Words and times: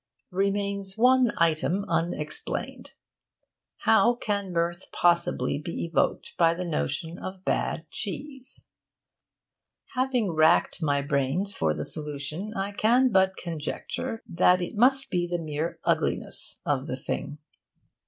Remains 0.31 0.97
one 0.97 1.31
item 1.37 1.85
unexplained. 1.87 2.95
How 3.81 4.15
can 4.15 4.51
mirth 4.51 4.91
possibly 4.91 5.59
be 5.59 5.85
evoked 5.85 6.33
by 6.39 6.55
the 6.55 6.65
notion 6.65 7.19
of 7.19 7.45
bad 7.45 7.87
cheese? 7.91 8.65
Having 9.93 10.31
racked 10.31 10.81
my 10.81 11.03
brains 11.03 11.53
for 11.55 11.75
the 11.75 11.85
solution, 11.85 12.51
I 12.55 12.71
can 12.71 13.09
but 13.11 13.37
conjecture 13.37 14.23
that 14.27 14.59
it 14.59 14.75
must 14.75 15.11
be 15.11 15.27
the 15.27 15.37
mere 15.37 15.77
ugliness 15.83 16.61
of 16.65 16.87
the 16.87 16.95
thing. 16.97 17.37